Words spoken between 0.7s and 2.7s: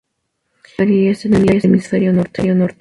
La mayoría están en el hemisferio norte.